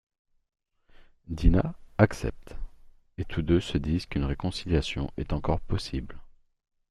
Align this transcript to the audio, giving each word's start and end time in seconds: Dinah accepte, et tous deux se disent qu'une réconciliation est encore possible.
Dinah 1.27 1.75
accepte, 1.99 2.55
et 3.19 3.23
tous 3.25 3.43
deux 3.43 3.59
se 3.59 3.77
disent 3.77 4.07
qu'une 4.07 4.25
réconciliation 4.25 5.11
est 5.17 5.31
encore 5.31 5.61
possible. 5.61 6.19